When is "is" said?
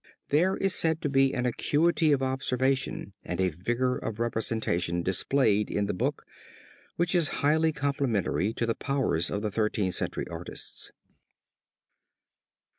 0.57-0.73, 7.13-7.27